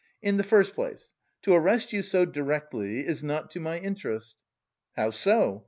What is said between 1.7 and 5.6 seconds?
you so directly is not to my interest." "How so?